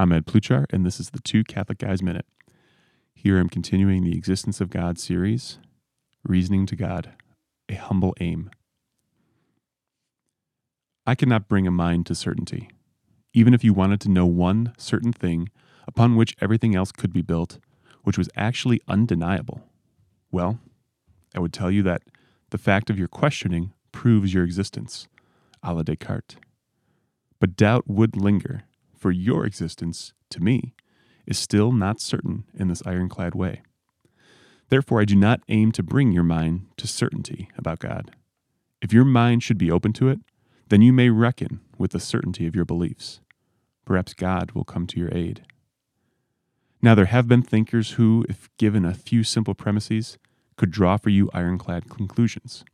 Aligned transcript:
I'm 0.00 0.12
Ed 0.12 0.26
Pluchar, 0.26 0.64
and 0.70 0.86
this 0.86 1.00
is 1.00 1.10
the 1.10 1.18
Two 1.18 1.42
Catholic 1.42 1.78
Guys 1.78 2.04
Minute. 2.04 2.24
Here 3.14 3.36
I'm 3.36 3.48
continuing 3.48 4.04
the 4.04 4.16
Existence 4.16 4.60
of 4.60 4.70
God 4.70 4.96
series, 4.96 5.58
Reasoning 6.22 6.66
to 6.66 6.76
God, 6.76 7.14
a 7.68 7.74
Humble 7.74 8.14
Aim. 8.20 8.48
I 11.04 11.16
cannot 11.16 11.48
bring 11.48 11.66
a 11.66 11.72
mind 11.72 12.06
to 12.06 12.14
certainty. 12.14 12.70
Even 13.34 13.52
if 13.52 13.64
you 13.64 13.74
wanted 13.74 14.00
to 14.02 14.08
know 14.08 14.24
one 14.24 14.72
certain 14.78 15.12
thing 15.12 15.48
upon 15.88 16.14
which 16.14 16.36
everything 16.40 16.76
else 16.76 16.92
could 16.92 17.12
be 17.12 17.22
built, 17.22 17.58
which 18.04 18.16
was 18.16 18.30
actually 18.36 18.80
undeniable, 18.86 19.64
well, 20.30 20.60
I 21.34 21.40
would 21.40 21.52
tell 21.52 21.72
you 21.72 21.82
that 21.82 22.02
the 22.50 22.58
fact 22.58 22.88
of 22.88 23.00
your 23.00 23.08
questioning 23.08 23.72
proves 23.90 24.32
your 24.32 24.44
existence, 24.44 25.08
a 25.60 25.74
la 25.74 25.82
Descartes. 25.82 26.36
But 27.40 27.56
doubt 27.56 27.88
would 27.88 28.16
linger, 28.16 28.62
for 28.98 29.10
your 29.10 29.46
existence, 29.46 30.12
to 30.30 30.42
me, 30.42 30.74
is 31.26 31.38
still 31.38 31.72
not 31.72 32.00
certain 32.00 32.44
in 32.54 32.68
this 32.68 32.82
ironclad 32.84 33.34
way. 33.34 33.62
Therefore, 34.68 35.00
I 35.00 35.04
do 35.04 35.16
not 35.16 35.40
aim 35.48 35.72
to 35.72 35.82
bring 35.82 36.12
your 36.12 36.24
mind 36.24 36.66
to 36.76 36.86
certainty 36.86 37.48
about 37.56 37.78
God. 37.78 38.10
If 38.82 38.92
your 38.92 39.04
mind 39.04 39.42
should 39.42 39.58
be 39.58 39.70
open 39.70 39.92
to 39.94 40.08
it, 40.08 40.20
then 40.68 40.82
you 40.82 40.92
may 40.92 41.10
reckon 41.10 41.60
with 41.78 41.92
the 41.92 42.00
certainty 42.00 42.46
of 42.46 42.54
your 42.54 42.64
beliefs. 42.64 43.20
Perhaps 43.84 44.14
God 44.14 44.52
will 44.52 44.64
come 44.64 44.86
to 44.88 45.00
your 45.00 45.14
aid. 45.14 45.44
Now, 46.82 46.94
there 46.94 47.06
have 47.06 47.26
been 47.26 47.42
thinkers 47.42 47.92
who, 47.92 48.24
if 48.28 48.50
given 48.58 48.84
a 48.84 48.94
few 48.94 49.24
simple 49.24 49.54
premises, 49.54 50.18
could 50.56 50.70
draw 50.70 50.96
for 50.96 51.08
you 51.08 51.30
ironclad 51.32 51.88
conclusions. 51.88 52.64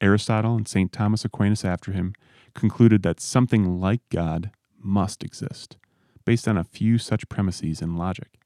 Aristotle 0.00 0.56
and 0.56 0.68
St. 0.68 0.92
Thomas 0.92 1.24
Aquinas 1.24 1.64
after 1.64 1.92
him 1.92 2.12
concluded 2.54 3.02
that 3.02 3.20
something 3.20 3.80
like 3.80 4.02
God 4.10 4.50
must 4.84 5.24
exist, 5.24 5.76
based 6.24 6.46
on 6.46 6.56
a 6.56 6.64
few 6.64 6.98
such 6.98 7.28
premises 7.28 7.80
and 7.82 7.98
logic. 7.98 8.38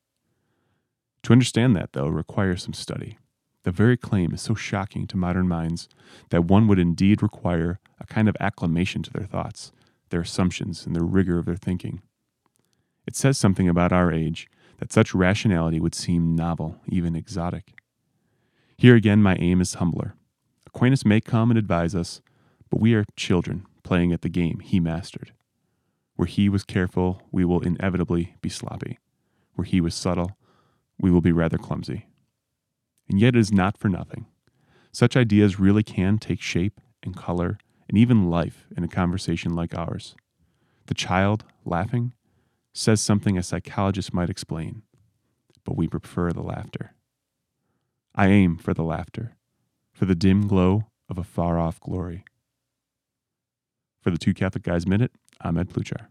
To 1.24 1.32
understand 1.32 1.76
that, 1.76 1.92
though, 1.92 2.08
requires 2.08 2.62
some 2.62 2.72
study. 2.72 3.18
The 3.64 3.72
very 3.72 3.96
claim 3.96 4.32
is 4.32 4.40
so 4.40 4.54
shocking 4.54 5.06
to 5.08 5.16
modern 5.16 5.48
minds 5.48 5.88
that 6.30 6.44
one 6.44 6.68
would 6.68 6.78
indeed 6.78 7.22
require 7.22 7.80
a 8.00 8.06
kind 8.06 8.28
of 8.28 8.36
acclamation 8.40 9.02
to 9.02 9.10
their 9.10 9.26
thoughts, 9.26 9.72
their 10.10 10.20
assumptions, 10.20 10.86
and 10.86 10.96
the 10.96 11.02
rigor 11.02 11.38
of 11.38 11.44
their 11.44 11.56
thinking. 11.56 12.00
It 13.06 13.16
says 13.16 13.36
something 13.36 13.68
about 13.68 13.92
our 13.92 14.12
age 14.12 14.48
that 14.78 14.92
such 14.92 15.14
rationality 15.14 15.80
would 15.80 15.94
seem 15.94 16.36
novel, 16.36 16.76
even 16.86 17.16
exotic. 17.16 17.74
Here 18.76 18.94
again, 18.94 19.22
my 19.22 19.34
aim 19.36 19.60
is 19.60 19.74
humbler. 19.74 20.14
Aquinas 20.66 21.04
may 21.04 21.20
come 21.20 21.50
and 21.50 21.58
advise 21.58 21.94
us, 21.94 22.20
but 22.70 22.80
we 22.80 22.94
are 22.94 23.04
children 23.16 23.66
playing 23.82 24.12
at 24.12 24.22
the 24.22 24.28
game 24.28 24.60
he 24.60 24.78
mastered. 24.78 25.32
Where 26.18 26.26
he 26.26 26.48
was 26.48 26.64
careful, 26.64 27.22
we 27.30 27.44
will 27.44 27.60
inevitably 27.60 28.34
be 28.42 28.48
sloppy. 28.48 28.98
Where 29.54 29.64
he 29.64 29.80
was 29.80 29.94
subtle, 29.94 30.36
we 30.98 31.12
will 31.12 31.20
be 31.20 31.30
rather 31.30 31.58
clumsy. 31.58 32.08
And 33.08 33.20
yet 33.20 33.36
it 33.36 33.38
is 33.38 33.52
not 33.52 33.78
for 33.78 33.88
nothing. 33.88 34.26
Such 34.90 35.16
ideas 35.16 35.60
really 35.60 35.84
can 35.84 36.18
take 36.18 36.42
shape 36.42 36.80
and 37.04 37.16
color 37.16 37.56
and 37.88 37.96
even 37.96 38.28
life 38.28 38.66
in 38.76 38.82
a 38.82 38.88
conversation 38.88 39.54
like 39.54 39.78
ours. 39.78 40.16
The 40.86 40.94
child, 40.94 41.44
laughing, 41.64 42.14
says 42.72 43.00
something 43.00 43.38
a 43.38 43.42
psychologist 43.44 44.12
might 44.12 44.28
explain, 44.28 44.82
but 45.64 45.76
we 45.76 45.86
prefer 45.86 46.32
the 46.32 46.42
laughter. 46.42 46.96
I 48.16 48.26
aim 48.26 48.56
for 48.56 48.74
the 48.74 48.82
laughter, 48.82 49.36
for 49.92 50.04
the 50.04 50.16
dim 50.16 50.48
glow 50.48 50.86
of 51.08 51.16
a 51.16 51.22
far 51.22 51.60
off 51.60 51.78
glory. 51.78 52.24
For 54.08 54.12
the 54.12 54.16
Two 54.16 54.32
Catholic 54.32 54.62
Guys 54.64 54.86
Minute, 54.86 55.12
I'm 55.42 55.58
Ed 55.58 55.68
Pluchar. 55.68 56.06